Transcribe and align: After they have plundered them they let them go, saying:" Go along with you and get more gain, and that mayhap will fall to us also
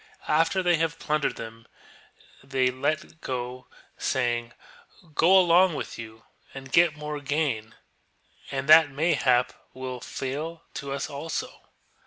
After 0.27 0.63
they 0.63 0.77
have 0.77 0.97
plundered 0.97 1.35
them 1.35 1.67
they 2.43 2.71
let 2.71 3.01
them 3.01 3.19
go, 3.21 3.67
saying:" 3.99 4.53
Go 5.13 5.37
along 5.37 5.75
with 5.75 5.99
you 5.99 6.23
and 6.55 6.71
get 6.71 6.97
more 6.97 7.19
gain, 7.19 7.75
and 8.49 8.67
that 8.67 8.89
mayhap 8.89 9.53
will 9.75 9.99
fall 9.99 10.63
to 10.73 10.91
us 10.91 11.07
also 11.07 11.69